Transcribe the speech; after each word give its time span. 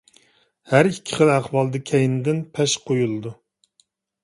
ھەر 0.71 0.89
ئىككى 0.91 1.19
خىل 1.19 1.33
ئەھۋالدا 1.33 1.83
كەينىدىن 1.91 2.41
پەش 2.57 2.75
قويۇلىدۇ. 2.91 3.37